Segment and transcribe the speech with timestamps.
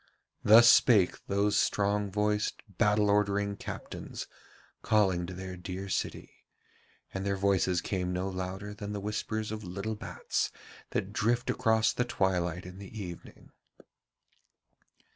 [0.43, 4.25] Thus spake those strong voiced, battle ordering captains,
[4.81, 6.43] calling to their dear city,
[7.13, 10.51] and their voices came no louder than the whispers of little bats
[10.89, 13.51] that drift across the twilight in the evening.